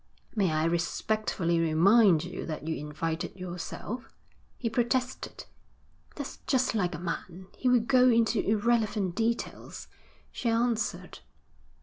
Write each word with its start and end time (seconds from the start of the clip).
'May 0.35 0.51
I 0.51 0.65
respectfully 0.65 1.59
remind 1.59 2.23
you 2.23 2.43
that 2.47 2.67
you 2.67 2.75
invited 2.75 3.35
yourself?' 3.35 4.11
he 4.57 4.67
protested. 4.67 5.45
'That's 6.15 6.37
just 6.47 6.73
like 6.73 6.95
a 6.95 6.97
man. 6.97 7.49
He 7.55 7.69
will 7.69 7.81
go 7.81 8.09
into 8.09 8.39
irrelevant 8.43 9.13
details,' 9.13 9.87
she 10.31 10.49
answered. 10.49 11.19